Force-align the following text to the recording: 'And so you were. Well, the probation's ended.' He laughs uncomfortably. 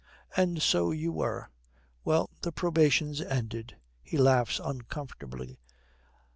'And 0.35 0.63
so 0.63 0.89
you 0.89 1.11
were. 1.11 1.51
Well, 2.03 2.31
the 2.41 2.51
probation's 2.51 3.21
ended.' 3.21 3.77
He 4.01 4.17
laughs 4.17 4.59
uncomfortably. 4.63 5.59